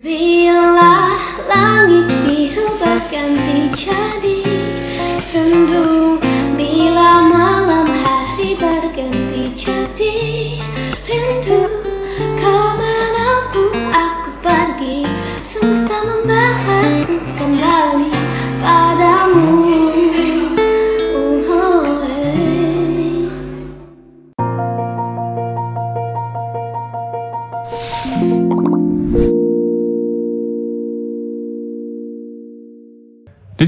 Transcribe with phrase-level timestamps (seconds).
[0.00, 4.40] Biarlah langit biru berganti jadi
[5.20, 6.16] sendu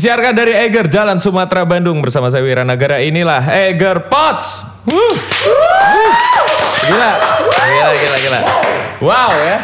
[0.03, 4.59] Disiarkan dari Eger Jalan Sumatera Bandung bersama saya Wiranagara inilah Eger Pots.
[4.83, 5.15] Wuh.
[6.91, 7.11] Gila,
[7.55, 8.41] gila, gila, gila.
[8.99, 9.59] Wow ya.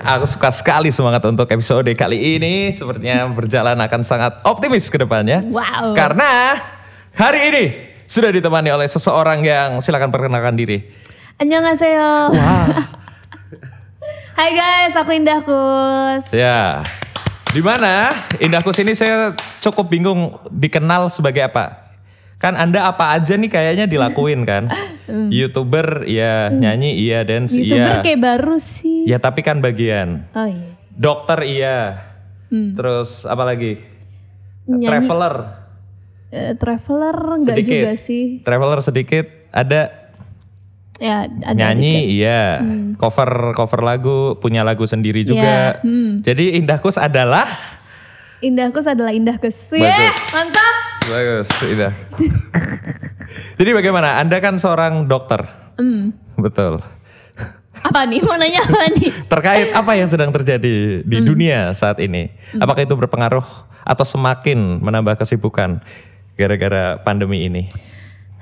[0.00, 2.72] Aku suka sekali semangat untuk episode kali ini.
[2.72, 5.44] Sepertinya berjalan akan sangat optimis ke depannya.
[5.52, 5.92] Wow.
[5.92, 6.56] Karena
[7.12, 7.64] hari ini
[8.08, 10.88] sudah ditemani oleh seseorang yang silakan perkenalkan diri.
[11.36, 12.32] Annyeonghaseyo.
[14.40, 16.32] Hai guys, aku Indah Kus.
[16.32, 16.80] Ya.
[17.52, 18.08] Di mana
[18.40, 21.84] Indahkus ini saya cukup bingung dikenal sebagai apa.
[22.40, 24.72] Kan Anda apa aja nih kayaknya dilakuin kan.
[25.28, 28.04] YouTuber iya, nyanyi iya, dance YouTuber iya.
[28.08, 29.04] kayak baru sih.
[29.04, 30.24] Ya tapi kan bagian.
[30.32, 30.80] Oh iya.
[30.96, 31.78] Dokter iya.
[32.48, 33.76] Terus apa lagi?
[34.64, 34.88] Nyanyi.
[34.88, 35.34] Traveler.
[36.32, 37.76] Eh, traveler enggak Sedikit.
[37.84, 38.24] juga sih.
[38.40, 40.01] Traveler sedikit ada
[41.02, 42.14] Ya, ada nyanyi dikit.
[42.22, 42.42] iya.
[42.94, 45.82] Cover cover lagu, punya lagu sendiri juga.
[45.82, 46.22] Iya, hmm.
[46.22, 47.50] Jadi Indahkus adalah
[48.42, 49.70] Indah Kus adalah Indah Kus.
[49.70, 49.86] Bagus.
[49.86, 50.74] Yeah, mantap.
[51.10, 51.92] Bagus, Indah.
[53.58, 54.18] Jadi bagaimana?
[54.18, 55.46] Anda kan seorang dokter.
[55.78, 56.10] Hmm.
[56.34, 56.82] Betul.
[57.82, 58.18] Apa nih?
[58.22, 59.10] Mau nanya apa nih?
[59.32, 62.30] Terkait apa yang sedang terjadi di dunia saat ini?
[62.58, 63.46] Apakah itu berpengaruh
[63.82, 65.82] atau semakin menambah kesibukan
[66.34, 67.70] gara-gara pandemi ini?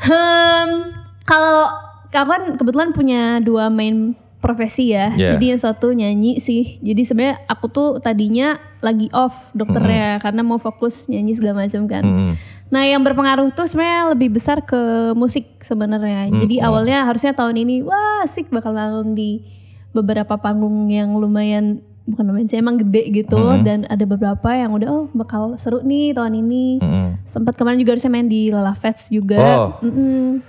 [0.01, 0.97] Hmm,
[1.29, 5.13] kalau aku kan kebetulan punya dua main profesi ya.
[5.15, 5.37] Yeah.
[5.37, 6.81] Jadi yang satu nyanyi sih.
[6.81, 12.03] Jadi sebenarnya aku tuh tadinya lagi off dokternya karena mau fokus nyanyi segala macam kan.
[12.03, 12.35] Mm-mm.
[12.71, 16.31] Nah, yang berpengaruh tuh sebenarnya lebih besar ke musik sebenarnya.
[16.33, 19.45] Jadi awalnya harusnya tahun ini wah asik bakal manggung di
[19.91, 24.89] beberapa panggung yang lumayan bukan lumayan sih emang gede gitu dan ada beberapa yang udah
[24.89, 26.81] oh bakal seru nih tahun ini.
[26.81, 27.09] Mm-mm.
[27.29, 29.37] Sempat kemarin juga harusnya main di Lala Fest juga.
[29.37, 29.71] Oh.
[29.85, 30.41] Mm-mm.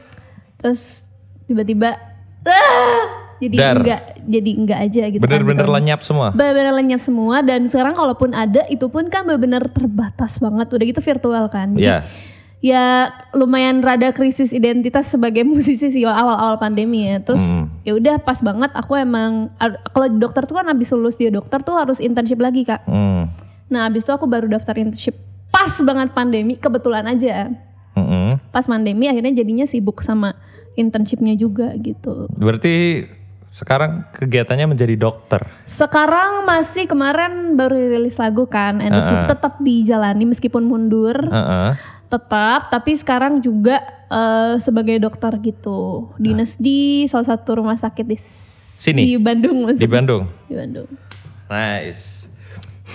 [0.62, 1.10] Terus
[1.51, 2.00] tiba-tiba
[2.41, 3.03] ah,
[3.38, 3.78] jadi Dar.
[3.81, 5.22] enggak jadi enggak aja gitu.
[5.22, 5.73] kan, Bener-bener gitu.
[5.73, 6.28] lenyap semua.
[6.31, 10.69] Bener-bener lenyap semua dan sekarang kalaupun ada itu pun kan bener-bener terbatas banget.
[10.69, 11.73] Udah gitu virtual kan.
[11.73, 11.97] Jadi Ya.
[12.61, 12.84] ya
[13.34, 17.17] lumayan rada krisis identitas sebagai musisi sih awal-awal pandemi ya.
[17.17, 17.73] Terus Hmm.
[17.81, 19.50] ya udah pas banget aku emang
[19.90, 22.85] kalau dokter tuh kan habis lulus dia dokter tuh harus internship lagi kak.
[22.85, 23.25] Mm.
[23.67, 25.17] Nah habis itu aku baru daftar internship
[25.50, 27.50] pas banget pandemi kebetulan aja.
[27.96, 28.31] Mm-mm.
[28.52, 30.35] Pas pandemi akhirnya jadinya sibuk sama
[30.79, 32.31] internshipnya juga gitu.
[32.31, 33.06] Berarti
[33.52, 35.44] sekarang kegiatannya menjadi dokter.
[35.68, 39.28] Sekarang masih kemarin baru rilis lagu kan, and Heeh.
[39.28, 41.75] tetap dijalani meskipun mundur, Heeh.
[42.07, 42.72] tetap.
[42.72, 48.16] Tapi sekarang juga eh, sebagai dokter gitu, dinas di salah satu rumah sakit di
[48.81, 49.03] Sini?
[49.03, 49.91] di Bandung Di maksudnya.
[50.00, 50.23] Bandung.
[50.47, 50.90] Di Bandung.
[51.52, 52.31] Nice.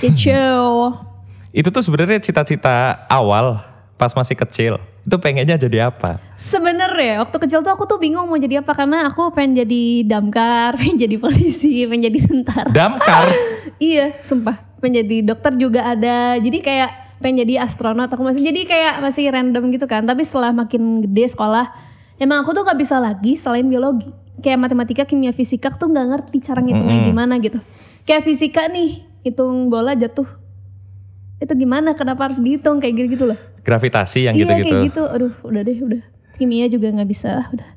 [0.01, 0.33] Gitu.
[1.61, 4.77] Itu tuh sebenarnya cita-cita awal pas masih kecil.
[5.07, 6.21] Itu pengennya jadi apa?
[6.37, 10.75] Sebenarnya waktu kecil tuh aku tuh bingung mau jadi apa karena aku pengen jadi damkar,
[10.79, 12.71] pengen jadi polisi, pengen jadi tentara.
[12.71, 13.29] Damkar.
[13.77, 14.57] Iya, sumpah.
[14.81, 16.41] Pengen jadi dokter juga ada.
[16.41, 18.09] Jadi kayak pengen jadi astronot.
[18.09, 20.09] Aku masih jadi kayak masih random gitu kan.
[20.09, 21.77] Tapi setelah makin gede sekolah,
[22.17, 24.09] emang aku tuh nggak bisa lagi selain biologi.
[24.41, 27.61] Kayak matematika, kimia, fisika tuh nggak ngerti cara ngitungnya gimana gitu.
[28.09, 30.29] Kayak fisika nih, hitung bola jatuh.
[31.37, 31.93] Itu gimana?
[31.93, 33.41] Kenapa harus dihitung kayak gitu-gitu loh?
[33.67, 34.71] Gravitasi yang Iya gitu-gitu.
[34.71, 35.03] kayak gitu.
[35.05, 36.03] Aduh, udah deh, udah.
[36.33, 37.69] Kimia juga nggak bisa, udah.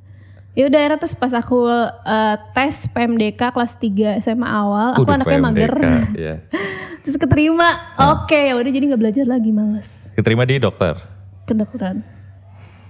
[0.53, 5.16] Ya udah akhirnya terus pas aku eh, tes PMDK kelas 3 SMA awal, aku Udah,
[5.17, 5.72] anaknya mager.
[5.72, 5.85] PMDK,
[6.16, 6.35] iya.
[7.00, 11.00] Terus keterima, oke ya udah jadi nggak belajar lagi males Keterima di dokter.
[11.47, 12.03] kedokteran.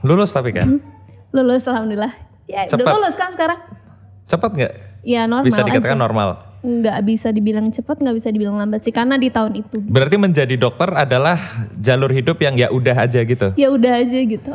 [0.02, 0.82] Lulus tapi kan?
[1.30, 2.10] Lulus alhamdulillah.
[2.44, 3.62] Ya udah lulus kan sekarang?
[4.26, 4.74] Cepat nggak?
[5.06, 6.02] Ya normal Bisa dikatakan aja.
[6.02, 6.30] normal.
[6.60, 9.80] Nggak bisa dibilang cepat, nggak bisa dibilang lambat sih karena di tahun itu.
[9.80, 11.40] Berarti menjadi dokter adalah
[11.80, 13.56] jalur hidup yang ya udah aja gitu.
[13.56, 14.52] Ya udah aja gitu.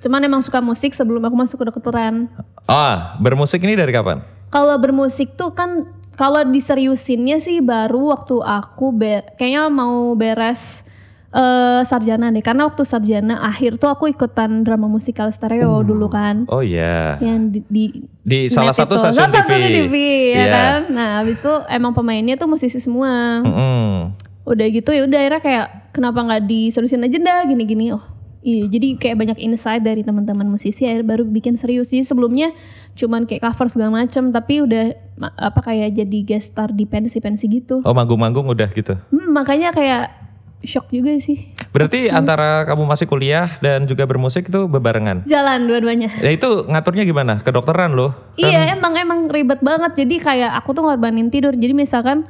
[0.00, 2.28] Cuman emang suka musik sebelum aku masuk ke kedokteran.
[2.64, 4.24] Ah, bermusik ini dari kapan?
[4.48, 8.96] Kalau bermusik tuh kan kalau diseriusinnya sih baru waktu aku
[9.36, 10.88] kayaknya mau beres
[11.36, 16.48] eh, sarjana deh karena waktu sarjana akhir tuh aku ikutan drama musikal stereo dulu kan
[16.48, 17.20] Oh iya.
[17.20, 17.84] yang di, di
[18.18, 19.04] Di salah satu itu.
[19.04, 19.68] stasiun Salah satu TV.
[19.70, 19.94] TV
[20.26, 20.46] ya Iya.
[20.50, 24.16] kan nah habis itu emang pemainnya tuh musisi semua Mm-mm.
[24.44, 28.02] udah gitu ya udah akhirnya kayak kenapa nggak diseriusin aja dah gini-gini oh
[28.40, 31.90] Iya, jadi kayak banyak insight dari teman-teman musisi akhirnya baru bikin serius.
[31.90, 32.54] Jadi sebelumnya
[32.94, 34.94] cuman kayak cover segala macam, tapi udah
[35.34, 37.82] apa kayak jadi guest star di pensi-pensi gitu.
[37.82, 38.94] Oh manggung-manggung udah gitu.
[39.10, 40.25] Hmm, makanya kayak
[40.64, 41.52] shock juga sih.
[41.74, 45.26] Berarti antara kamu masih kuliah dan juga bermusik itu bebarengan.
[45.28, 46.08] Jalan dua-duanya.
[46.20, 47.44] Ya itu ngaturnya gimana?
[47.44, 48.16] Kedokteran loh.
[48.40, 50.06] Iya, emang emang ribet banget.
[50.06, 51.52] Jadi kayak aku tuh ngorbanin tidur.
[51.52, 52.24] Jadi misalkan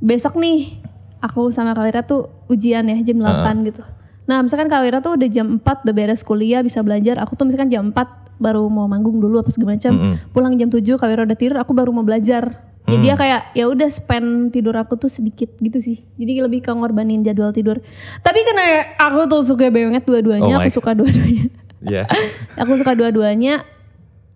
[0.00, 0.80] besok nih
[1.20, 3.82] aku sama Kawira tuh ujian ya jam 8 gitu.
[4.26, 7.20] Nah, misalkan Kawira tuh udah jam 4 udah beres kuliah bisa belajar.
[7.22, 9.92] Aku tuh misalkan jam 4 baru mau manggung dulu apa segala macam.
[9.96, 10.14] Mm-mm.
[10.34, 12.75] Pulang jam 7 Kawira udah tidur, aku baru mau belajar.
[12.86, 16.06] Jadi dia kayak ya udah spend tidur aku tuh sedikit gitu sih.
[16.14, 17.82] Jadi lebih ke ngorbanin jadwal tidur.
[18.22, 21.50] Tapi karena aku tuh suka banget Oh dua-duanya, my aku suka dua-duanya.
[21.82, 22.02] Iya.
[22.54, 23.66] aku suka dua-duanya.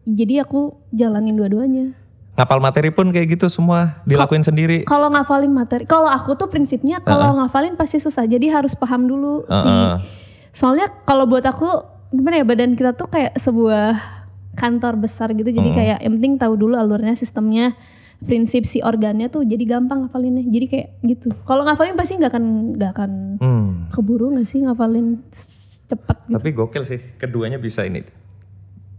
[0.02, 1.94] Jadi aku jalanin dua-duanya.
[2.35, 4.82] Ngapal materi pun kayak gitu semua dilakuin sendiri.
[4.82, 8.26] Kalau ngafalin materi, kalau aku tuh prinsipnya kalau ngafalin pasti susah.
[8.26, 9.70] Jadi harus paham dulu sih.
[9.70, 9.94] Heeh.
[10.50, 11.69] Soalnya kalau buat aku
[12.11, 13.99] gimana ya badan kita tuh kayak sebuah
[14.58, 15.47] kantor besar gitu.
[15.47, 17.79] Jadi kayak yang penting tahu dulu alurnya, sistemnya,
[18.20, 20.44] prinsip si organnya tuh jadi gampang ngafalinnya.
[20.44, 21.28] Jadi kayak gitu.
[21.43, 22.44] Kalau ngafalin pasti nggak akan
[22.75, 23.72] nggak akan Hmm.
[23.88, 25.25] keburu nggak sih ngafalin
[25.87, 26.37] cepet gitu.
[26.37, 28.05] Tapi gokil sih, keduanya bisa ini.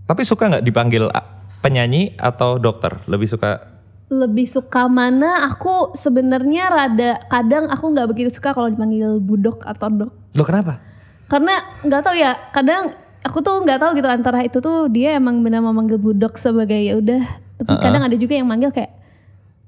[0.04, 1.28] Tapi suka nggak dipanggil a-
[1.60, 3.02] penyanyi atau dokter?
[3.06, 3.70] Lebih suka
[4.08, 5.48] Lebih suka mana?
[5.48, 10.12] Aku sebenarnya rada kadang aku nggak begitu suka kalau dipanggil budok atau dok.
[10.32, 10.84] Lo kenapa?
[11.28, 12.92] karena nggak tahu ya kadang
[13.24, 16.76] aku tuh nggak tahu gitu antara itu tuh dia emang benar mau manggil budok sebagai
[16.76, 17.24] ya udah
[17.56, 18.92] tapi kadang ada juga yang manggil kayak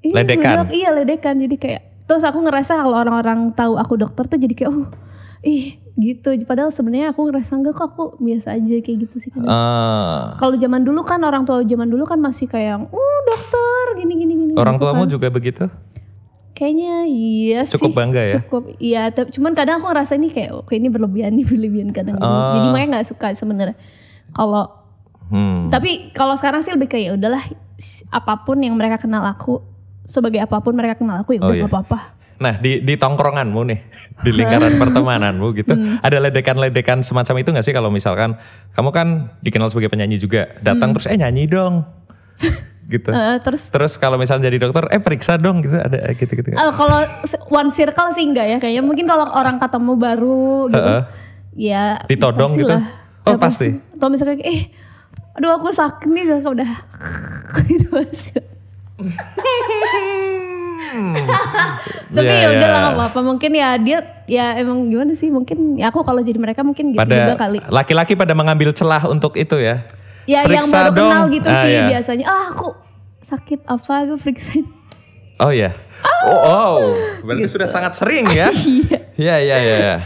[0.04, 0.54] Ih, Ledekan.
[0.62, 4.52] budok." iya ledekan jadi kayak terus aku ngerasa kalau orang-orang tahu aku dokter tuh jadi
[4.54, 4.88] kayak oh
[5.42, 9.46] ih gitu padahal sebenarnya aku ngerasa enggak kok aku biasa aja kayak gitu sih kadang
[9.46, 13.96] Ah, kalau zaman dulu kan orang tua zaman dulu kan masih kayak yang oh dokter
[13.96, 15.10] gini gini gini orang gitu tuamu kan.
[15.10, 15.64] juga begitu?
[16.52, 18.38] kayaknya iya sih Cukup bangga ya?
[18.38, 22.14] cukup iya tapi cuman kadang aku ngerasa ini kayak oke ini berlebihan nih berlebihan kadang
[22.14, 22.26] gitu.
[22.26, 22.52] Oh.
[22.52, 23.76] jadi makanya nggak suka sebenarnya
[24.30, 24.84] kalau
[25.24, 25.66] Hmm.
[25.68, 27.40] tapi kalau sekarang sih lebih kayak ya udahlah
[28.12, 29.56] apa pun yang mereka kenal aku
[30.04, 31.66] sebagai apa pun mereka kenal aku ya Oh, udah iya.
[31.66, 31.98] apa-apa
[32.34, 33.78] Nah di di tongkronganmu nih,
[34.20, 36.02] di lingkaran pertemananmu gitu, Hmm.
[36.02, 38.34] ada ledekan-ledekan semacam itu nggak sih kalau misalkan
[38.72, 39.08] kamu kan
[39.38, 40.94] dikenal sebagai penyanyi juga, datang Hmm.
[40.94, 41.86] terus eh nyanyi dong,
[42.92, 43.06] gitu.
[43.08, 46.50] Eh, terus Terus kalau misalnya jadi dokter, eh periksa dong gitu, ada gitu-gitu.
[46.50, 47.06] eh, kalau
[47.48, 51.02] one circle sih enggak ya kayaknya mungkin kalau orang ketemu baru gitu Heeh.
[51.54, 52.74] ya Ditodong pasti gitu?
[52.74, 52.84] lah.
[53.24, 53.68] Oh, Ya, pasti?
[53.94, 54.74] atau misalnya eh
[55.32, 56.70] aduh aku sakit nih udah
[57.70, 58.42] gitu pasti
[58.94, 59.10] Tapi
[62.24, 63.20] Ya, ya udah lah nggak apa-apa.
[63.20, 65.28] Mungkin ya dia ya emang gimana sih?
[65.28, 67.58] Mungkin ya aku kalau jadi mereka mungkin gitu juga pada kali.
[67.64, 69.82] laki-laki pada mengambil celah untuk itu ya.
[70.24, 71.10] Ya yang periksa baru dong.
[71.10, 71.84] kenal gitu Ah, sih ya.
[71.88, 72.24] biasanya.
[72.24, 72.68] Ah aku
[73.20, 73.92] sakit apa?
[74.06, 74.64] Aku periksain.
[75.36, 75.74] Oh ya.
[76.24, 76.76] Oh, oh,
[77.20, 78.48] berarti sudah sangat sering ya.
[79.14, 79.76] Iya, iya, iya.
[79.78, 79.96] iya.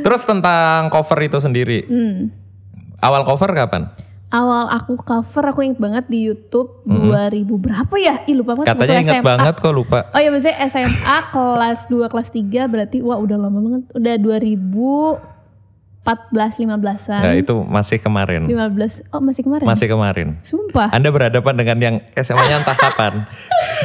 [0.00, 1.88] Terus tentang cover itu sendiri.
[1.88, 2.28] Hmm.
[2.98, 3.88] Awal cover kapan?
[4.26, 8.26] Awal aku cover aku inget banget di YouTube 2000 berapa ya?
[8.26, 8.74] Ih lupa banget.
[8.74, 9.28] Katanya ingat SMA.
[9.30, 9.98] banget kok lupa.
[10.10, 13.82] Oh iya maksudnya SMA kelas 2 kelas 3 berarti wah udah lama banget.
[13.94, 15.35] Udah 2014
[16.06, 17.22] 15-an.
[17.26, 18.46] Nah, itu masih kemarin.
[18.46, 19.10] 15.
[19.10, 19.66] Oh masih kemarin.
[19.66, 20.28] Masih kemarin.
[20.46, 20.94] Sumpah.
[20.94, 23.14] Anda berhadapan dengan yang SMA-nya entah kapan.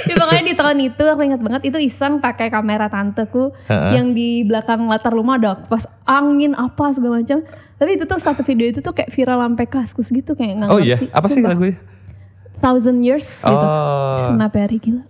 [0.07, 4.47] Ya, pokoknya di tahun itu aku ingat banget itu iseng pakai kamera tanteku yang di
[4.47, 7.43] belakang latar rumah ada pas angin apa segala macam.
[7.75, 10.79] Tapi itu tuh satu video itu tuh kayak viral sampai kaskus gitu kayak nggak Oh
[10.79, 11.75] iya, apa sih lagunya?
[12.63, 13.51] Thousand Years gitu.
[13.67, 14.15] Oh.
[14.15, 15.03] Snap Perry gila.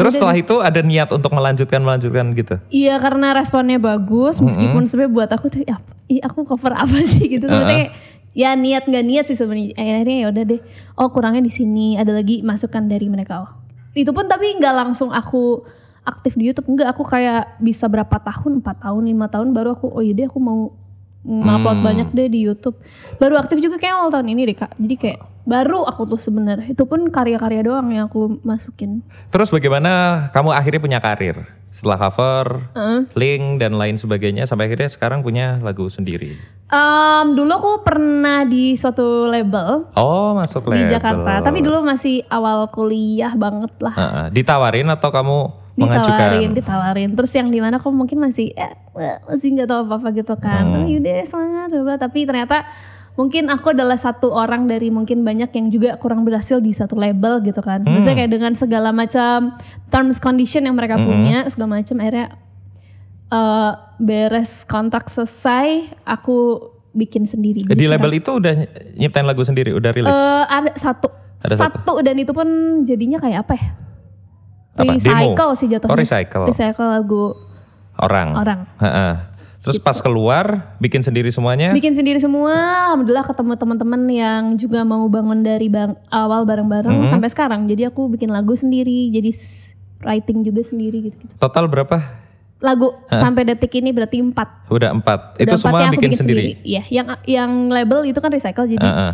[0.00, 2.56] Terus setelah itu ada niat untuk melanjutkan melanjutkan gitu.
[2.72, 5.76] Iya karena responnya bagus meskipun sebenarnya buat aku tuh ya,
[6.24, 7.44] aku cover apa sih gitu.
[7.44, 7.52] Heeh.
[7.52, 7.90] Maksudnya kayak,
[8.32, 9.76] ya niat nggak niat sih sebenarnya.
[9.76, 10.60] Akhirnya ya udah deh.
[10.96, 13.44] Oh kurangnya di sini ada lagi masukan dari mereka.
[13.44, 13.50] Oh.
[13.92, 15.62] Itu pun tapi nggak langsung aku
[16.00, 19.92] aktif di YouTube enggak aku kayak bisa berapa tahun empat tahun lima tahun baru aku
[19.92, 20.72] oh iya deh aku mau
[21.20, 21.84] ngupload Hmm.
[21.84, 22.80] banyak deh di YouTube
[23.20, 26.70] baru aktif juga kayak awal tahun ini deh kak jadi kayak baru aku tuh sebenarnya
[26.70, 29.00] itu pun karya-karya doang yang aku masukin
[29.32, 31.36] Terus bagaimana kamu akhirnya punya karir?
[31.70, 33.00] Setelah cover, Heeh.
[33.14, 36.34] link dan lain sebagainya sampai akhirnya sekarang punya lagu sendiri.
[36.66, 40.98] Em, dulu aku pernah di suatu label Oh, masuk di label.
[40.98, 43.94] Jakarta, tapi dulu masih awal kuliah banget lah.
[43.94, 44.26] Heeh.
[44.34, 45.38] ditawarin atau kamu
[45.78, 46.10] mengajukan?
[46.18, 47.10] Ditawarin, ditawarin.
[47.14, 48.74] Terus yang di mana aku mungkin masih eh,
[49.30, 50.66] masih nggak tahu apa-apa gitu kan.
[50.66, 50.82] Hmm.
[50.82, 51.94] Oh, yaudah semangat bla.
[52.02, 52.66] Tapi ternyata
[53.20, 57.44] mungkin aku adalah satu orang dari mungkin banyak yang juga kurang berhasil di satu label
[57.44, 57.84] gitu kan.
[57.84, 57.92] Hmm.
[57.92, 59.60] Maksudnya kayak dengan segala macam
[59.92, 61.04] terms condition yang mereka Hmm.
[61.04, 62.26] punya, segala macam akhirnya
[63.30, 67.62] eh, beres kontrak selesai, aku bikin sendiri.
[67.62, 68.66] Di label itu udah
[68.98, 70.10] nyiptain lagu sendiri, udah rilis.
[70.10, 71.12] Eh, ada satu.
[71.40, 72.02] Ada satu.
[72.02, 72.48] dan itu pun
[72.82, 73.68] jadinya kayak apa ya?
[74.76, 74.92] Apa?
[74.96, 75.58] Recycle Demo?
[75.60, 75.94] sih jatuhnya.
[75.94, 76.44] Oh, recycle.
[76.48, 77.24] Recycle lagu
[78.02, 78.28] orang.
[78.34, 78.60] orang.
[78.82, 79.12] Heeh.
[79.60, 81.76] Terus pas keluar bikin sendiri semuanya.
[81.76, 82.52] Bikin sendiri semua,
[82.88, 87.10] alhamdulillah ketemu teman-teman yang juga mau bangun dari bang awal bareng-bareng Hmm.
[87.12, 87.68] sampai sekarang.
[87.68, 89.28] Jadi aku bikin lagu sendiri, jadi
[90.00, 91.36] writing juga sendiri gitu-gitu.
[91.36, 92.00] Total berapa?
[92.60, 94.68] Lagu sampai detik ini berarti empat.
[94.72, 95.36] Udah empat.
[95.36, 96.40] Udah Itu empat semua yang aku bikin, sendiri.
[96.60, 99.12] Iya, yang yang label itu kan recycle jadi Heeh.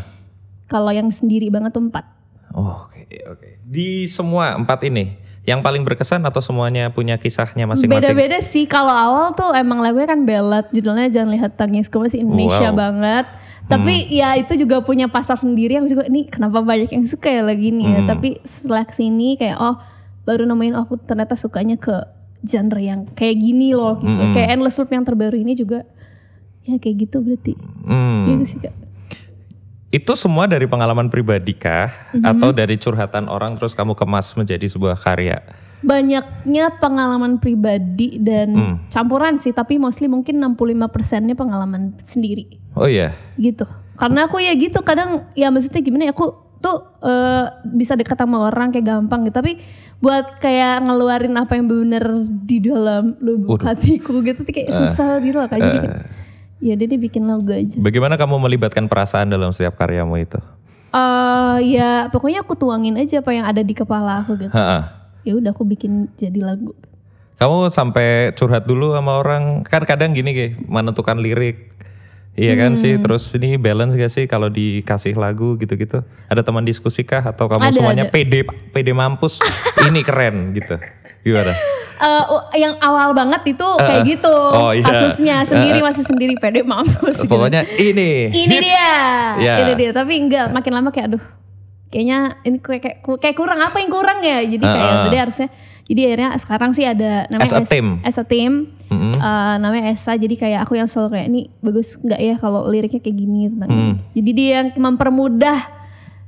[0.67, 2.07] kalau yang sendiri banget tuh empat.
[2.55, 3.63] Oh, Oke oke.
[3.63, 5.15] Di semua empat ini,
[5.47, 8.03] yang paling berkesan atau semuanya punya kisahnya masing-masing?
[8.03, 8.67] Beda-beda sih.
[8.67, 12.77] Kalau awal tuh emang lagunya kan ballad, judulnya jangan lihat tangisku masih Indonesia Wow.
[12.77, 13.27] banget.
[13.67, 17.43] Tapi ya itu juga punya pasar sendiri yang juga ini kenapa banyak yang suka ya
[17.47, 18.01] lagi nih ya.
[18.03, 18.11] Hmm.
[18.11, 19.79] Tapi setelah ke sini kayak oh
[20.27, 21.95] baru nemuin oh, aku ternyata sukanya ke
[22.47, 24.23] genre yang kayak gini loh gitu.
[24.23, 24.35] Hmm.
[24.35, 25.83] Kayak Endless Loop yang terbaru ini juga
[26.63, 27.55] ya kayak gitu berarti.
[27.87, 28.35] Hmm.
[28.35, 28.86] Gitu sih kak.
[29.97, 32.13] Itu semua dari pengalaman pribadi kah?
[32.13, 32.21] Mhm.
[32.21, 35.41] Atau dari curhatan orang terus kamu kemas menjadi sebuah karya?
[35.81, 38.77] Banyaknya pengalaman pribadi dan Hmm.
[38.93, 39.57] campuran sih.
[39.57, 42.61] Tapi mostly mungkin 65%nya pengalaman sendiri.
[42.77, 43.17] Oh iya.
[43.41, 43.65] gitu
[43.97, 46.29] karena aku ya gitu kadang ya maksudnya gimana ya aku
[46.61, 49.57] tuh eh, bisa dekat sama orang kayak gampang gitu tapi
[49.97, 52.05] buat kayak ngeluarin apa yang benar
[52.45, 53.73] di dalam lubuk Waduh.
[53.73, 56.01] hatiku gitu tuh kayak susah gitu loh kayak jadi kayak,
[56.59, 60.39] ya deh bikin lagu aja Bagaimana kamu melibatkan perasaan dalam setiap karyamu itu?
[60.89, 64.53] eh ya pokoknya aku tuangin aja apa yang ada di kepala aku gitu
[65.23, 66.73] ya udah aku bikin jadi lagu
[67.37, 71.69] Kamu sampai curhat dulu sama orang, kan kadang gini kayak menentukan lirik.
[72.33, 72.81] Iya kan Hmm.
[72.81, 76.01] sih, terus ini balance gak sih kalau dikasih lagu gitu-gitu?
[76.29, 78.11] Ada teman diskusi kah atau kamu Ada, semuanya ada.
[78.11, 78.41] pede
[78.73, 79.37] pede mampus?
[79.85, 80.81] ini keren gitu.
[81.27, 81.53] Gimana?
[81.97, 82.25] Eh,
[82.57, 84.85] yang awal banget itu kayak gitu Oh, iya.
[84.85, 87.27] kasusnya sendiri masih sendiri pede mampus gitu.
[87.27, 88.29] Pokoknya ini.
[88.31, 88.63] ini hits.
[88.63, 88.93] dia
[89.41, 89.55] Ya.
[89.59, 91.25] ini dia tapi enggak makin lama kayak aduh
[91.89, 95.05] kayaknya ini kayak kayak, kayak kurang apa yang kurang ya jadi kayak Uh-uh.
[95.07, 95.49] jadi harusnya
[95.87, 97.87] jadi akhirnya sekarang sih ada namanya As a team.
[98.03, 98.53] as a team
[98.87, 99.15] Mm-mm.
[99.15, 103.01] eh, namanya Esa jadi kayak aku yang selalu kayak ini bagus nggak ya kalau liriknya
[103.01, 103.81] kayak gini tentang ini.
[103.81, 103.95] Hmm.
[104.13, 105.59] jadi dia yang mempermudah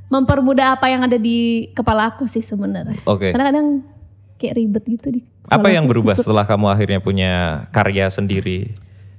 [0.08, 1.38] mempermudah apa yang ada di
[1.70, 3.28] kepala aku sih sebenarnya Oke.
[3.28, 3.68] karena kadang
[4.38, 7.32] kayak ribet gitu di Apa yang berubah Su- setelah kamu akhirnya punya
[7.68, 8.70] karya sendiri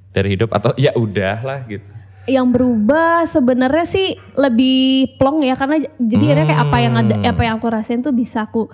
[0.09, 1.85] dari hidup atau ya udah lah gitu?
[2.25, 7.25] yang berubah sebenarnya sih lebih plong ya karena jadi akhirnya kayak apa yang ada Hmm.
[7.25, 8.69] apa yang aku rasain tuh bisa aku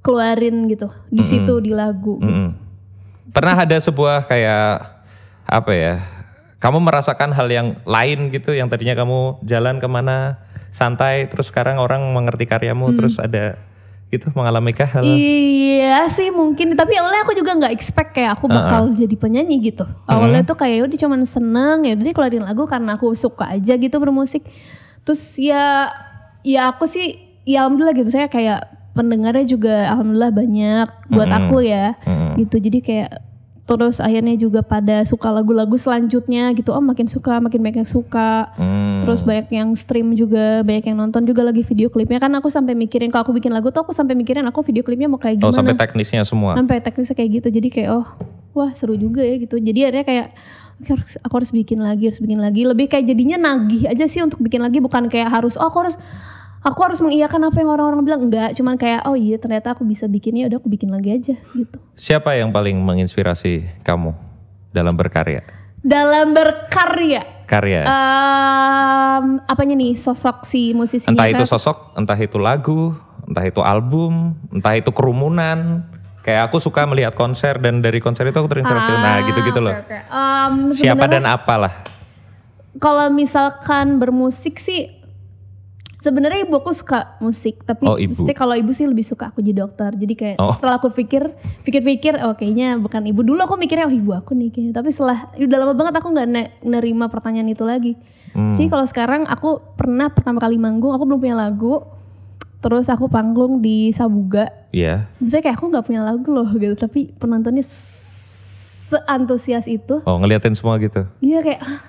[0.00, 1.26] keluarin gitu di Hmm.
[1.26, 2.46] situ di lagu gitu.
[2.46, 2.52] Mm-mm.
[3.34, 4.86] Pernah ada sebuah kayak
[5.44, 5.94] apa ya?
[6.56, 10.38] Kamu merasakan hal yang lain gitu yang tadinya kamu jalan ke mana
[10.70, 12.96] santai terus sekarang orang mengerti karyamu Hmm.
[12.96, 13.58] terus ada
[14.16, 15.04] gitu mengalami kah hal?
[15.04, 19.84] Iya sih mungkin tapi awalnya aku juga nggak expect kayak aku bakal jadi penyanyi gitu.
[20.08, 23.96] Awalnya tuh kayak udah cuman seneng ya udah keluarin lagu karena aku suka aja gitu
[24.00, 24.48] bermusik.
[25.04, 25.92] Terus ya
[26.40, 31.40] ya aku sih ya alhamdulillah gitu saya kayak pendengarnya juga alhamdulillah banyak buat Mm-mm.
[31.52, 31.94] aku ya.
[32.02, 32.40] Mm-mm.
[32.40, 33.10] gitu jadi kayak
[33.66, 36.70] terus akhirnya juga pada suka lagu-lagu selanjutnya gitu.
[36.70, 38.46] Oh makin suka makin banyak yang suka.
[38.54, 39.02] Hmm.
[39.02, 42.18] terus banyak yang stream juga banyak yang nonton juga lagi video klipnya.
[42.18, 45.06] Kan aku sampai mikirin kalau aku bikin lagu tuh aku sampai mikirin aku video klipnya
[45.06, 45.58] mau kayak Oh gimana.
[45.58, 46.54] sampai teknisnya semua.
[46.54, 47.48] sampai teknisnya kayak gitu.
[47.52, 48.06] Jadi kayak oh
[48.54, 49.58] wah seru juga ya gitu.
[49.58, 50.26] Jadi akhirnya kayak
[50.76, 52.62] "Oke, harus- aku harus bikin lagi harus bikin lagi.
[52.62, 54.78] Lebih kayak jadinya nagih aja sih untuk bikin lagi.
[54.78, 55.96] Bukan kayak harus oh aku harus
[56.66, 60.04] aku harus mengiyakan apa yang orang-orang bilang enggak cuman kayak oh iya ternyata aku bisa
[60.04, 64.10] bikinnya udah aku bikin lagi aja gitu Siapa yang paling menginspirasi kamu
[64.70, 65.46] dalam berkarya?
[65.78, 67.86] dalam berkarya Karya.
[67.86, 71.52] Em, apanya nih sosok si musisinya entah itu kan?
[71.54, 72.90] sosok, entah itu lagu,
[73.22, 75.86] entah itu album, entah itu kerumunan.
[76.26, 78.90] Kayak aku suka melihat konser dan dari konser itu aku terinspirasi.
[78.98, 79.70] nah, gitu-gitu loh.
[79.70, 80.10] Ah, Oke, oke.
[80.10, 81.72] Em, Siapa sebenarnya dan apalah.
[82.76, 84.95] kalau misalkan bermusik sih
[86.06, 88.14] sebenarnya ibu aku suka musik tapi Oh, ibu.
[88.14, 90.54] maksudnya kalau ibu sih lebih suka aku jadi dokter jadi kayak Oh.
[90.54, 94.48] setelah aku pikir pikir-pikir oh kayaknya bukan ibu dulu aku mikirnya oh ibu aku nih
[94.48, 97.92] kayaknya tapi setelah udah lama banget aku nggak ne- nerima pertanyaan itu lagi
[98.30, 98.52] Hmm.
[98.52, 101.82] sih kalau sekarang aku pernah pertama kali manggung aku belum punya lagu
[102.58, 105.08] terus aku panggung di Sabuga Iya.
[105.16, 108.04] Maksudnya kayak aku nggak punya lagu loh gitu tapi penontonnya se-
[108.86, 111.02] seantusias itu Oh, ngeliatin semua gitu.
[111.18, 111.80] Iya kayak ah,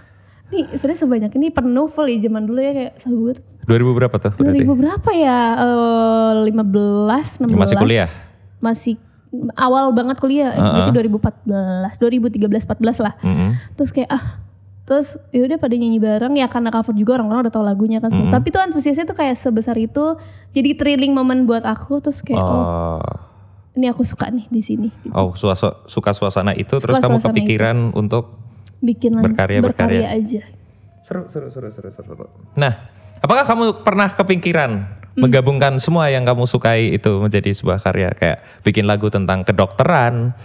[0.48, 3.36] nih sebenarnya sebanyak ini penuh full ya zaman dulu ya kayak sabu
[3.68, 4.32] 2000 berapa tuh?
[4.34, 4.64] berarti?
[4.64, 5.40] 2000 berapa ya?
[5.60, 7.52] Eh 15, 16.
[7.52, 8.08] Masih kuliah?
[8.58, 8.96] Masih
[9.54, 10.56] awal banget kuliah.
[10.56, 10.88] Heeh.
[10.88, 13.14] Berarti 2014, 2013 14 lah.
[13.20, 13.50] Mm-mm.
[13.76, 14.24] Terus kayak ah
[14.88, 18.08] Terus ya udah pada nyanyi bareng ya karena cover juga orang-orang udah tahu lagunya kan.
[18.08, 18.32] Mm-mm.
[18.32, 20.16] Tapi tuh antusiasnya tuh kayak sebesar itu
[20.56, 23.04] jadi thrilling momen buat aku terus kayak oh, Oh,
[23.76, 24.88] ini aku suka nih di sini.
[24.88, 25.12] gitu.
[25.12, 28.47] oh suasa- suka suasana itu terus Suka kamu suasana kepikiran untuk
[28.80, 30.08] Bikin lagi berkarya- berkarya berkarya.
[30.16, 30.42] aja.
[31.02, 32.06] seru seru seru seru seru.
[32.06, 32.26] seru.
[32.54, 32.74] Nah,
[33.18, 34.72] apakah kamu pernah kepikiran
[35.10, 35.20] Hmm.
[35.20, 40.36] menggabungkan semua yang kamu sukai itu menjadi sebuah karya kayak bikin lagu tentang kedokteran,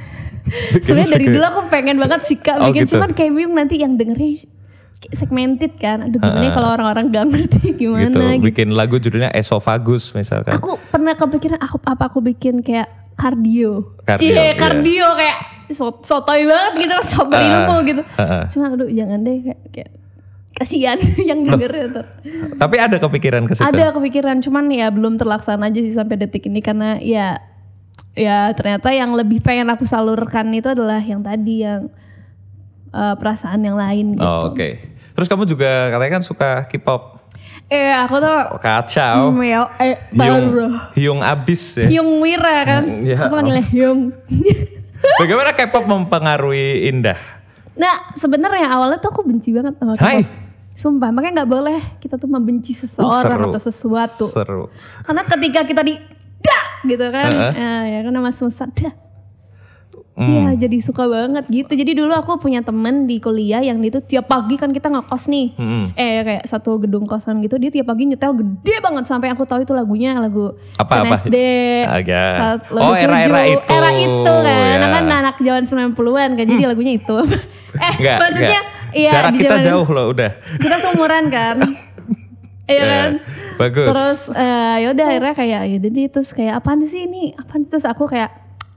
[0.82, 2.96] Sebenarnya dari dulu aku pengen banget sih kak Oh, bikin, gitu.
[2.96, 4.48] cuman kayak bingung nanti yang dengernya
[4.98, 6.02] kayak segmented kan.
[6.02, 6.54] Aduh gimana Ha-ha.
[6.54, 8.20] kalau orang-orang gak ngerti gimana gitu.
[8.34, 8.46] gitu.
[8.46, 10.52] Bikin lagu judulnya Esophagus misalkan.
[10.52, 13.94] Aku pernah kepikiran aku apa aku bikin kayak kardio.
[14.02, 14.56] Kardio, Cie, iya.
[14.56, 15.38] kardio kayak
[15.72, 18.02] so- sotoy banget gitu, so berilmu gitu.
[18.16, 18.44] ah.
[18.46, 19.90] Cuma aduh jangan deh kayak, kayak
[20.52, 20.98] kasihan
[21.30, 22.06] yang dengernya tuh.
[22.60, 23.64] Tapi ada kepikiran ke situ.
[23.64, 27.40] Ada kepikiran cuman ya belum terlaksana aja sih sampai detik ini karena ya
[28.12, 31.88] ya ternyata yang lebih pengen aku salurkan itu adalah yang tadi yang
[32.92, 34.26] eh, perasaan yang lain gitu.
[34.26, 34.90] Oh, Oke.
[35.16, 37.20] Terus kamu juga katanya kan suka K-pop.
[37.70, 39.30] Eh aku tuh kacau.
[39.30, 40.66] Mel, eh Hyung, baru
[40.98, 41.86] Hyung abis ya.
[41.86, 42.84] Hyung Wira kan.
[43.06, 44.00] Ya aku panggilnya Hyung.
[45.20, 47.16] Bagaimana K-pop mempengaruhi Indah?
[47.76, 50.24] Nah sebenarnya awalnya tuh aku benci banget sama Hai.
[50.24, 50.38] K-pop.
[50.70, 53.50] Sumpah, makanya nggak boleh kita tuh membenci Uh, seseorang seru.
[53.52, 54.26] atau sesuatu.
[54.32, 54.62] Seru.
[55.04, 55.92] Karena ketika kita di
[56.40, 57.52] dah gitu kan, Heeh.
[57.52, 58.94] ya, ya kan nama semesta dah.
[60.20, 60.52] Hmm.
[60.52, 61.72] Iya jadi suka banget gitu.
[61.72, 65.32] Jadi dulu aku punya temen di kuliah yang dia tuh tiap pagi kan kita ngekos
[65.32, 65.56] nih.
[65.56, 65.96] Mm-mm.
[65.96, 69.64] Eh kayak satu gedung kosan gitu dia tiap pagi nyetel gede banget sampai aku tahu
[69.64, 71.16] itu lagunya lagu Apa, apa?
[71.16, 71.36] SNSD.
[71.88, 72.32] Agak.
[72.36, 73.64] saat lagu Oh, era-era itu.
[73.64, 74.76] Era itu kan.
[74.76, 74.88] Ya.
[74.92, 76.44] Kan anak zaman 90-an kan.
[76.44, 77.16] Jadi lagunya itu.
[77.80, 78.64] eh Enggak, maksudnya enggak.
[78.92, 80.30] iya Jarak di kita jauh loh udah.
[80.60, 81.56] Kita seumuran kan.
[82.66, 83.12] Iya Ya, kan?
[83.58, 83.86] Bagus.
[83.90, 87.34] Terus eh, ya udah akhirnya kayak ya jadi terus kayak apaan sih ini?
[87.34, 88.30] Apaan terus aku kayak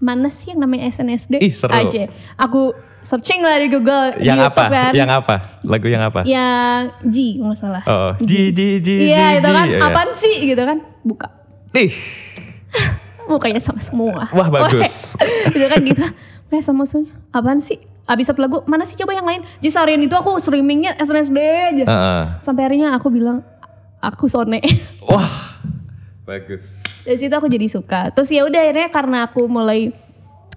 [0.03, 1.39] mana sih yang namanya SNSD?
[1.39, 1.71] Ih, seru.
[1.71, 2.11] Aja.
[2.35, 4.63] Aku searching lah di Google di yang YouTube apa?
[4.67, 4.91] kan.
[4.91, 5.35] Yang apa?
[5.63, 6.19] Lagu yang apa?
[6.27, 7.83] Yang G kalau nggak salah.
[7.87, 9.79] Oh, Ji Ji Ji Iya Ji, itu kan Iya.
[9.79, 10.77] apaan sih gitu kan?
[11.03, 11.27] Buka.
[11.73, 11.91] Ih,
[13.31, 14.27] Mukanya sama semua.
[14.35, 15.15] Wah, bagus.
[15.55, 16.03] gitu kan gitu.
[16.51, 17.15] Kayak sama semuanya.
[17.31, 17.79] Apaan sih?
[18.03, 19.47] Abis satu lagu, mana sih coba yang lain?
[19.63, 21.83] Jadi seharian itu aku streamingnya SNSD aja.
[21.87, 22.23] Heeh.
[22.43, 23.47] Sampai harinya aku bilang,
[24.03, 24.59] aku sone.
[25.07, 25.23] Wah,
[26.23, 26.81] bagus.
[27.01, 29.91] dari situ aku jadi suka terus ya udah akhirnya karena aku mulai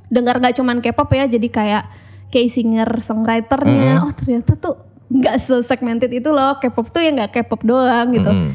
[0.07, 1.85] dengar gak cuman K-pop ya jadi kayak
[2.29, 7.63] kayak singer songwriternya oh ternyata tuh nggak se-segmented itu loh K-pop tuh ya nggak K-pop
[7.63, 8.51] doang gitu Mm-mm.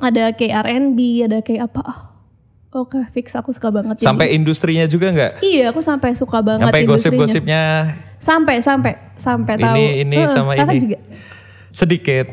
[0.00, 1.98] ada kayak R&B ada kayak apa ah,
[2.72, 5.32] oke fix aku suka banget jadi- Sampai industrinya juga nggak?
[5.40, 7.62] iya aku sampai suka banget Sampai gosip-gosipnya
[8.16, 10.80] sampai sampai sampai Ini- tahu ini Heeh, sama kakak ini.
[10.80, 10.98] juga
[11.70, 12.26] sedikit.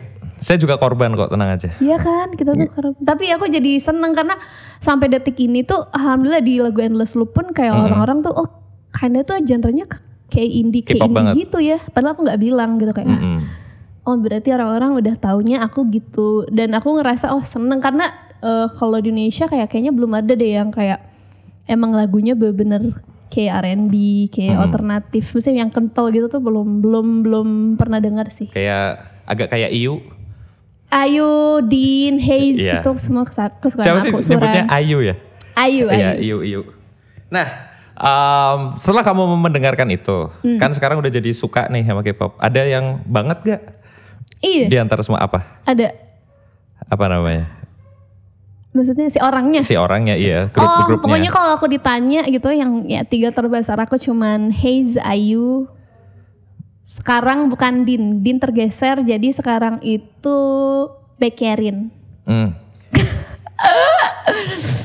[0.44, 1.72] Saya juga korban kok, tenang aja.
[1.80, 4.36] Iya kan, kita tuh karena- tapi aku jadi seneng karena
[4.78, 8.50] sampai detik ini tuh alhamdulillah di lagu Endless Loop pun kayak orang-orang tuh oh
[8.92, 9.88] kinda tuh genrenya
[10.28, 11.34] kayak indie kayak indie banget.
[11.40, 11.80] gitu ya.
[11.88, 13.40] Padahal aku nggak bilang gitu kayak Mm-mm.
[14.04, 19.00] oh berarti orang-orang udah taunya aku gitu dan aku ngerasa oh seneng karena eh, kalau
[19.00, 21.00] di Indonesia kayak kayaknya belum ada deh yang kayak
[21.64, 23.94] emang lagunya bener-bener kayak R&B,
[24.30, 27.48] kayak alternatif, maksudnya yang kental gitu tuh belum belum belum
[27.82, 28.46] pernah dengar sih.
[28.46, 30.04] Kayak agak kayak Iyu.
[30.94, 31.32] Ayu,
[31.66, 32.80] Dean, Hayes Iya.
[32.80, 34.20] itu semua kesukaan Siapa sih aku.
[34.22, 34.78] nyebutnya Suran.
[34.78, 35.16] Ayu ya?
[35.54, 36.22] Ayu, Iya, Ayu.
[36.22, 36.62] Iyu, Iyu.
[37.28, 37.48] Nah,
[37.94, 40.58] em, setelah kamu mendengarkan itu, Hmm.
[40.58, 42.38] kan sekarang udah jadi suka nih sama K-pop.
[42.38, 43.62] Ada yang banget gak
[44.40, 45.62] Iya, di antara semua apa?
[45.64, 45.94] ada.
[46.86, 47.48] Apa namanya?
[48.70, 49.62] Maksudnya si orangnya.
[49.62, 51.02] Si orangnya iya, grup oh, grupnya.
[51.06, 55.70] pokoknya kalau aku ditanya gitu yang ya tiga terbesar aku cuman Hayes, Ayu.
[56.84, 60.38] Sekarang bukan Din, Din tergeser jadi sekarang itu
[61.16, 61.88] Bekerin.
[62.24, 62.52] Hmm.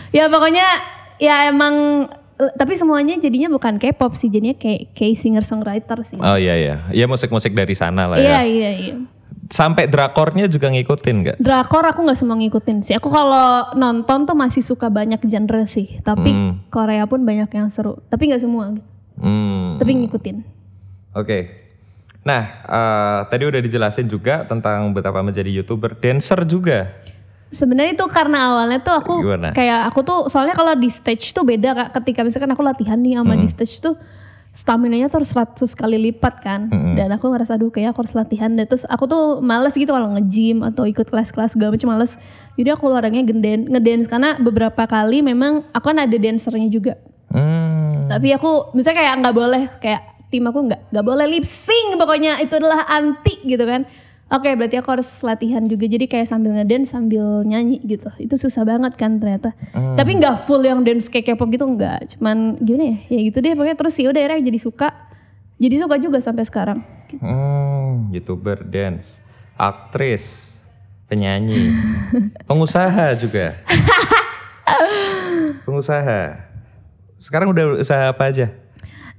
[0.09, 0.65] Ya pokoknya
[1.19, 2.07] ya emang
[2.55, 6.17] tapi semuanya jadinya bukan K-pop sih, jadinya kayak kayak singer songwriter sih.
[6.17, 8.41] Oh iya iya, iya musik-musik dari sana lah Iya ya.
[8.43, 8.95] iya iya.
[9.49, 11.37] Sampai drakornya juga ngikutin nggak?
[11.41, 12.95] Drakor aku nggak semua ngikutin sih.
[12.95, 15.99] Aku kalau nonton tuh masih suka banyak genre sih.
[15.99, 16.53] Tapi Hmm.
[16.69, 17.99] Korea pun banyak yang seru.
[18.07, 18.71] Tapi nggak semua.
[18.71, 18.87] gitu.
[19.19, 19.77] Hmm.
[19.77, 20.37] Tapi ngikutin.
[21.13, 21.39] Oke.
[22.23, 26.91] Nah, eh, tadi udah dijelasin juga tentang betapa menjadi youtuber, dancer juga.
[27.49, 29.57] Sebenarnya itu karena awalnya tuh aku Gimana?
[29.57, 31.89] kayak aku tuh soalnya kalau di stage tuh beda kak.
[31.97, 33.41] Ketika misalkan aku latihan nih sama Hmm.
[33.41, 33.97] di stage tuh
[34.53, 36.69] stamina-nya tuh harus 100 kali lipat kan.
[36.69, 36.93] Hmm.
[36.93, 38.69] Dan aku ngerasa aduh kayak aku harus latihan deh.
[38.69, 42.21] Terus aku tuh males gitu kalau nge-gym atau ikut kelas-kelas segala macam males.
[42.61, 47.01] Jadi aku olahraganya geden, ngedance karena beberapa kali memang aku kan ada dancernya juga.
[47.33, 48.13] Hmm.
[48.13, 52.41] Tapi aku misalnya kayak nggak boleh kayak tim aku nggak nggak boleh lip sync pokoknya
[52.45, 53.89] itu adalah anti gitu kan.
[54.29, 58.13] Oke berarti aku harus latihan juga jadi kayak sambil ngedance sambil nyanyi gitu.
[58.21, 59.57] Itu susah banget kan ternyata.
[59.73, 62.17] Tapi nggak full yang dance kayak K-pop gitu nggak.
[62.17, 62.97] Cuman gimana ya?
[63.09, 64.89] Ya gitu deh pokoknya terus ya udah akhirnya jadi suka.
[65.57, 66.79] Jadi suka juga sampai sekarang.
[67.19, 69.17] Hmm, youtuber dance,
[69.57, 70.55] aktris,
[71.09, 71.73] penyanyi,
[72.45, 73.57] pengusaha juga.
[75.65, 76.37] pengusaha.
[77.17, 78.53] Sekarang udah usaha apa aja?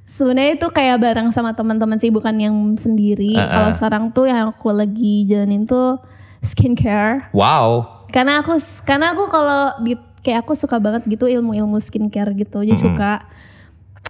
[0.10, 3.38] Sebenarnya itu kayak bareng sama teman-teman sih bukan yang sendiri.
[3.38, 3.50] Ah, ah.
[3.54, 6.02] Kalau sekarang tuh yang aku lagi jalanin tuh
[6.42, 7.30] skincare.
[7.30, 8.02] Wow.
[8.10, 8.58] karena aku
[8.90, 9.94] karena aku kalau di
[10.26, 13.30] kayak aku suka banget gitu ilmu-ilmu skincare gitu jadi suka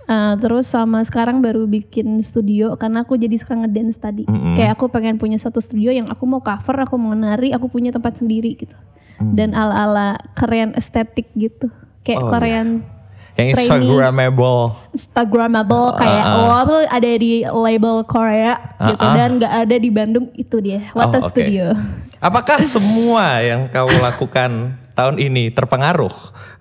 [0.09, 4.25] Uh, terus sama sekarang baru bikin studio karena aku jadi suka ngedance tadi.
[4.25, 4.57] Mm-mm.
[4.57, 7.93] Kayak aku pengen punya satu studio yang aku mau cover, aku mau nari, aku punya
[7.93, 8.73] tempat sendiri gitu.
[9.21, 9.33] Mm.
[9.37, 11.69] Dan ala-ala Korean estetik gitu.
[12.01, 12.81] Kayak Oh, Korean
[13.39, 13.55] Yang.
[13.55, 14.61] Instagramable.
[14.91, 19.15] Instagramable kayak oh tuh ada di label Korea gitu Ah, ah.
[19.15, 20.83] dan nggak ada di Bandung itu dia.
[20.91, 21.29] What Oh, a oke.
[21.29, 21.71] Studio.
[22.19, 24.51] Apakah semua yang kau lakukan
[24.91, 26.11] tahun ini terpengaruh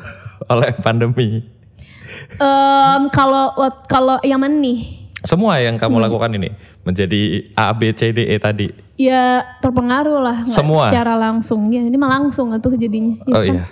[0.53, 1.43] oleh pandemi?
[2.39, 3.51] Em, kalau
[3.85, 5.11] kalau yang mana nih?
[5.21, 8.71] Semua yang kamu lakukan ini menjadi A B C D E tadi.
[8.95, 10.87] Ya terpengaruh lah Semua?
[10.87, 11.83] secara langsung ya.
[11.83, 13.19] Ini mah langsung tuh jadinya.
[13.27, 13.51] ya oh kan?
[13.51, 13.65] iya,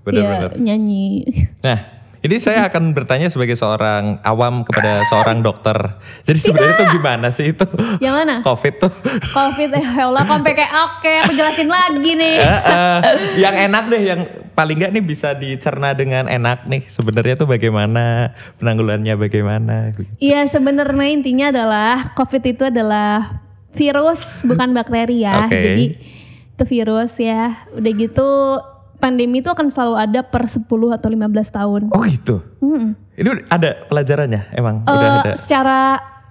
[0.00, 0.50] benar-benar.
[0.50, 1.28] Ya, nyanyi.
[1.60, 1.78] Nah,
[2.24, 5.76] ini saya akan bertanya sebagai seorang awam kepada seorang dokter.
[6.24, 7.66] Jadi sebenarnya itu gimana sih itu?
[8.00, 8.34] Yang mana?
[8.40, 8.92] Covid tuh.
[9.36, 12.36] Covid ya Allah sampai kayak oke aku jelasin lagi nih.
[12.40, 12.98] Eh, eh,
[13.44, 14.20] yang enak deh, yang
[14.56, 16.88] paling nggak nih bisa dicerna dengan enak nih.
[16.88, 19.92] Sebenarnya tuh bagaimana penanggulannya bagaimana?
[20.16, 23.44] Iya sebenarnya intinya adalah COVID itu adalah
[23.76, 25.44] virus bukan bakteri ya.
[25.44, 25.60] Oke.
[25.60, 25.86] Jadi
[26.56, 27.68] itu virus ya.
[27.76, 28.28] Udah gitu
[28.96, 31.82] pandemi itu akan selalu ada per 10 atau 15 tahun.
[31.90, 32.40] Oh gitu.
[32.58, 32.94] Mm-mm.
[33.14, 35.32] Ini udah ada pelajarannya emang Eh, udah ada.
[35.34, 35.78] secara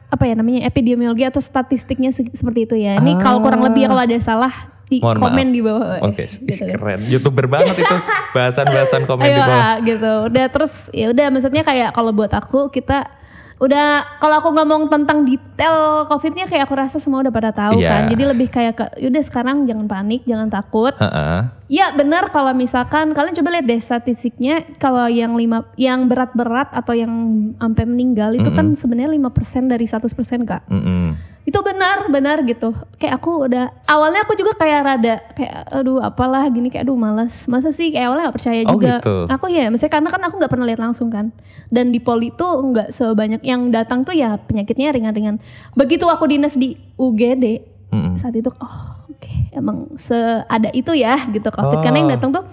[0.06, 2.98] apa ya namanya epidemiologi atau statistiknya se- seperti itu ya.
[2.98, 4.52] Ini kalau kurang lebih kalau ada salah
[4.86, 5.10] di Ah.
[5.10, 5.50] Mohon komen maaf.
[5.50, 5.88] di bawah.
[6.04, 6.68] Oke, gitu ih, kan.
[6.76, 7.00] keren.
[7.08, 7.96] Youtuber banget itu
[8.32, 9.58] bahasan-bahasan komen Ayo di bawah.
[9.60, 10.12] ah, gitu.
[10.28, 13.08] Udah terus ya udah maksudnya kayak kalau buat aku kita
[13.58, 17.90] udah kalau aku ngomong tentang detail covidnya kayak aku rasa semua udah pada tahu Iya.
[17.90, 18.02] kan.
[18.10, 20.94] Jadi lebih kayak ke yaudah sekarang jangan panik, jangan takut.
[20.98, 21.40] Heeh.
[21.72, 26.94] Ya benar kalau misalkan kalian coba lihat deh statistiknya kalau yang lima yang berat-berat atau
[26.94, 27.10] yang
[27.58, 30.70] sampai meninggal itu kan sebenarnya 5% dari 100% Kak.
[30.70, 31.33] Mm-mm.
[31.44, 32.72] Itu benar, benar gitu.
[32.96, 37.46] Kayak aku udah awalnya aku juga kayak rada kayak aduh apalah gini kayak aduh malas.
[37.46, 38.94] Masa sih kayak awalnya gak percaya Oh, juga.
[38.98, 39.16] gitu.
[39.28, 41.36] Aku ya, maksudnya karena kan aku nggak pernah lihat langsung kan.
[41.68, 45.44] Dan di poli itu nggak sebanyak yang datang tuh ya penyakitnya ringan-ringan.
[45.74, 47.46] Begitu aku dinas di UGD
[47.92, 48.16] Mm-mm.
[48.16, 52.14] saat itu oh oke emang seada itu ya gitu covid karena yang Oh.
[52.16, 52.44] datang tuh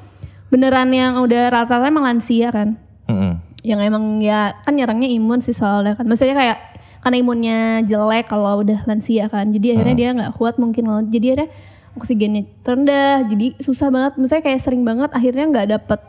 [0.46, 2.76] beneran yang udah rata-rata emang lansia kan
[3.06, 3.40] Mm-mm.
[3.62, 6.69] yang emang ya kan nyerangnya imun sih soalnya kan maksudnya kayak
[7.00, 7.58] karena imunnya
[7.88, 9.48] jelek kalau udah lansia kan.
[9.52, 11.48] Jadi akhirnya dia nggak kuat mungkin loh jadi akhirnya
[11.96, 14.12] oksigennya terendah jadi susah banget.
[14.20, 16.00] Maksudnya kayak sering banget akhirnya nggak dapet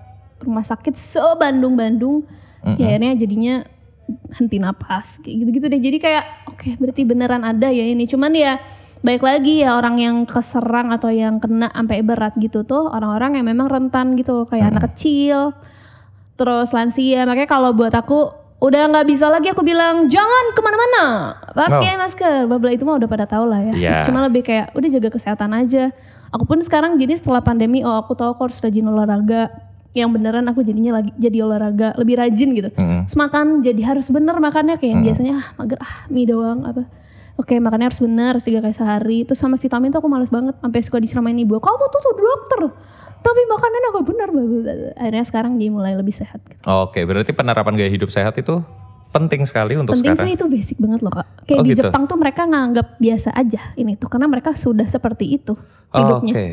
[0.44, 2.26] rumah sakit se Bandung Bandung
[2.78, 3.56] ya akhirnya jadinya
[4.36, 5.82] henti napas kayak gitu-gitu deh.
[5.82, 8.04] Jadi kayak oke berarti beneran ada ya ini.
[8.06, 8.60] Cuman ya
[9.02, 13.50] baik lagi ya orang yang keserang atau yang kena sampai berat gitu tuh orang-orang yang
[13.50, 15.56] memang rentan gitu kayak anak kecil
[16.38, 17.24] terus lansia.
[17.26, 21.06] Makanya kalau buat aku udah nggak bisa lagi aku bilang jangan ke mana-mana.
[21.50, 22.46] Pakai masker.
[22.46, 23.74] Bla itu mah udah pada tahu lah ya.
[23.74, 23.98] Iya.
[24.06, 25.90] cuma lebih kayak udah jaga kesehatan aja.
[26.30, 29.50] Aku pun sekarang jadi setelah pandemi oh aku tahu aku harus rajin olahraga.
[29.92, 32.70] Yang beneran aku jadinya lagi jadi olahraga lebih rajin gitu.
[32.72, 34.78] Terus makan jadi harus bener makannya.
[34.78, 36.86] Kayak yang biasanya ah mager ah mie doang apa.
[37.42, 39.20] Oke makannya harus bener harus tiga kali sehari.
[39.26, 42.60] Terus sama vitamin tuh aku males banget Sampai suka diseramain ibu Kamu tuh tuh dokter
[43.22, 44.74] Tapi makanannya gak bener bla, bla, bla.
[44.96, 46.62] Akhirnya sekarang jadi mulai lebih sehat gitu.
[46.64, 48.60] Oke, berarti penerapan gaya hidup sehat itu
[49.10, 50.26] penting sekali untuk Penting sekarang.
[50.26, 51.84] sih itu basic banget loh kak Kayak Oh, di gitu.
[51.84, 55.52] Jepang tuh mereka nganggap biasa aja ini tuh Karena mereka sudah seperti itu
[55.92, 56.46] Oh, hidupnya Oke,